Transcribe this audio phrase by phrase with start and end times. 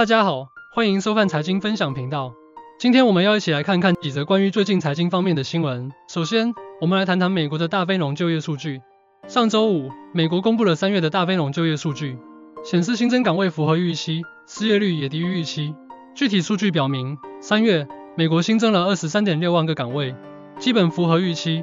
[0.00, 2.32] 大家好，欢迎收看财经分享频道。
[2.78, 5.92] 今天我们要一起来看看几则关于最近财经方面的新闻。
[6.08, 8.80] 首先，我们来谈谈美国的大非农就业数据。
[9.28, 12.16] 上周五，美国公布了三月的大非农就业数据，
[12.64, 15.74] 显示新增岗位符合预期，失业率也低于预期。
[16.14, 17.86] 具体数据表明，三月
[18.16, 20.14] 美国新增了二十三点六万个岗位，
[20.58, 21.62] 基本符合预期。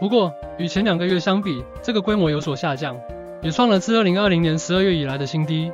[0.00, 2.96] 不过，与前两个月相比，这个规模有所下降，
[3.44, 5.70] 也创了自二零二零年十二月以来的新低。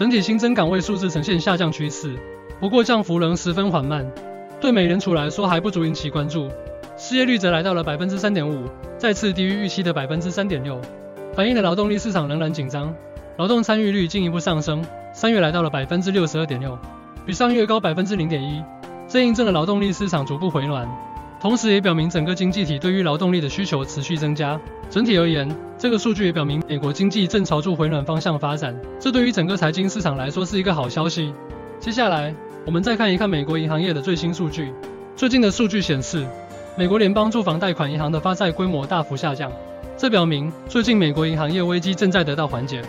[0.00, 2.18] 整体新增岗位数字呈现下降趋势，
[2.58, 4.10] 不过降幅仍十分缓慢，
[4.58, 6.48] 对美联储来说还不足引起关注。
[6.96, 8.64] 失业率则来到了百分之三点五，
[8.96, 10.80] 再次低于预期的百分之三点六，
[11.34, 12.94] 反映了劳动力市场仍然紧张。
[13.36, 14.82] 劳动参与率进一步上升，
[15.12, 16.78] 三月来到了百分之六十二点六，
[17.26, 18.64] 比上月高百分之零点一，
[19.06, 20.88] 这印证了劳动力市场逐步回暖。
[21.40, 24.60] 同时也表明整个经济体对于劳动力的需求持续增加。
[24.90, 31.32] 整体而言，这个数据也表明美国经济正朝着回暖方向发展，这对于整个财经市场来说是一个好消息。
[31.78, 32.34] 接下来，
[32.66, 34.70] 我们再看一看美国银行业的最新数据。
[35.16, 36.26] 最近的数据显示，
[36.76, 39.50] 美国联邦住房贷款银行的发债规模大幅下降，
[39.96, 42.82] 这表明最近美国银行业危机正在得到缓解。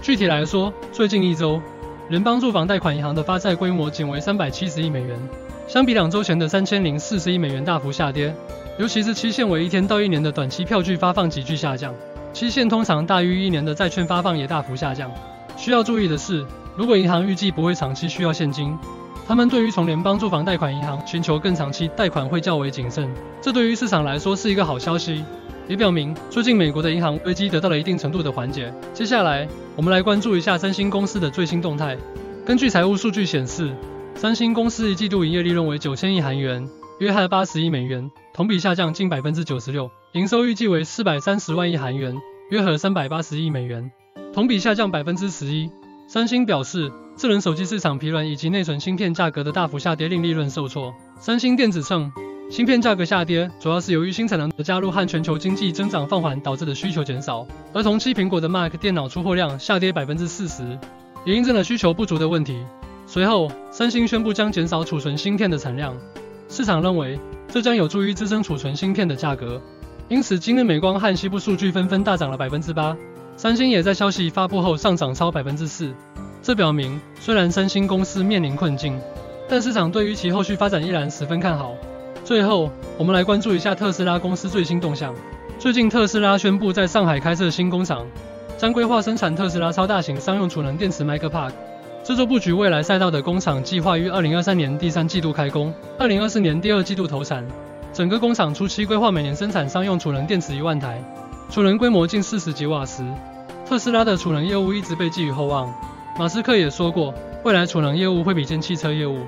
[0.00, 1.60] 具体来说，最近一周，
[2.08, 5.18] 联邦住房贷款银行的发债规模仅为三百七十亿美元。
[5.66, 8.32] 相比两周前的三千零四十亿美元大幅下跌，
[8.78, 11.92] 尤其是期限为一天到一年的短期票据发放急剧下降，
[12.32, 15.10] 期限通常大于一年的债券发放也大幅下降。
[15.56, 16.46] 需要注意的是，
[16.76, 18.78] 如果银行预计不会长期需要现金，
[19.26, 23.12] 他们对于从联邦住房贷款银行寻求更长期贷款会较为谨慎。
[23.42, 25.24] 这对于市场来说是一个好消息，
[25.68, 28.72] 也表明最近美国的银行危机得到了一定程度的缓解。
[28.92, 31.96] 接下来，我们来关注一下三星公司的最新动态。
[32.44, 33.74] 根据财务数据显示。
[34.18, 36.66] 三星公司一季度营业利润为九千亿韩元，
[37.00, 39.90] 约合八十亿美元，同比下降近百分之九十六。
[40.12, 42.16] 营收预计为四百三十万亿韩元，
[42.50, 43.92] 约合三百八十亿美元，
[44.32, 45.70] 同比下降百分之十一。
[46.08, 50.94] 三星表示，智能手机市场疲软以及内存芯片价格的大幅下跌令利润受挫。
[51.20, 52.10] 三星电子称，
[52.48, 60.78] 芯片价格下跌主要是由于新产能的加入和全球经济增长放缓导致的需求减少，而同期苹果的 Mac 电脑出货量下跌百分之四十，
[61.24, 62.64] 也印证了需求不足的问题。
[63.04, 65.96] 随后，三星宣布将减少储存芯片的产量，
[66.48, 67.18] 市场认为
[67.48, 69.60] 这将有助于支撑储存芯片的价格，
[70.08, 72.96] 因此今日美光和西部数据纷纷大涨了百分之八，
[73.36, 75.92] 三星也在消息发布后上涨超百分之四。
[76.42, 78.98] 这表明虽然三星公司面临困境，
[79.48, 81.74] 但市场对于其后续发展依然十分看好。
[82.26, 85.14] 最后，我们来关注一下特斯拉公司最新动向。
[85.60, 88.04] 最近，特斯拉宣布在上海开设新工厂，
[88.58, 91.52] 将规划生产特斯拉超大型商用储能电池 Mega Park。
[92.02, 97.46] 这座布局未来赛道的工厂计划于二零二三年第三季度开工，二零二四年第二季度投产。
[97.92, 101.00] 整个工厂初期规划每年生产商用储能电池一万台，
[101.48, 103.04] 储能规模近四十几瓦时。
[103.64, 105.72] 特斯拉的储能业务一直被寄予厚望。
[106.18, 107.14] 马斯克也说过，
[107.44, 109.20] 未来储能业务会比肩汽车业务。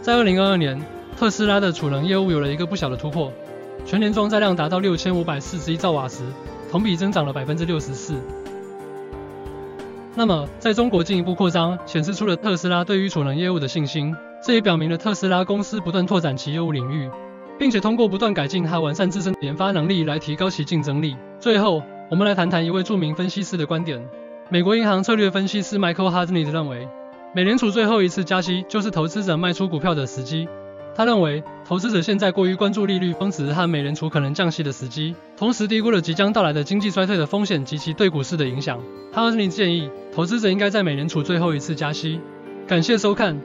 [0.00, 0.80] 在二零二二年，
[1.16, 3.32] 特斯拉的储能业务有了一个不小的突破，
[3.86, 6.22] 全年装载量达到六千五百四十一兆瓦时，
[6.70, 8.16] 同比增长了百分之六十四。
[10.14, 14.14] 那么，在中国进一步扩张，显示出了特斯拉对于储能业务的信心。
[14.42, 17.10] 这也表明了特斯拉公司不断拓展其业务领域，
[17.58, 21.16] 并且通过不断改进和完善自身研发能力来提高其竞争力。
[21.40, 24.06] 最后，我们来谈谈一位著名分析师的观点。
[24.50, 26.86] 美国银行策略分析师 Michael h a r t n e y 认为，
[27.34, 30.46] 美联储最后一次加息就是投资者卖出股票的时机。
[30.96, 38.80] 他认为，投资者现在过于关注利率峰值和美联储可能降息的时机，同时低估了即将到来的经济衰退的风险及其对股市的影响。
[39.12, 42.18] 哈尔尼建议，投资者应该在美联储最后一次加息。
[42.66, 43.38] 感谢收看。